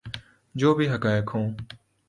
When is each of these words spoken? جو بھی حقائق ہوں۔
جو 0.55 0.73
بھی 0.75 0.89
حقائق 0.89 1.35
ہوں۔ 1.35 1.51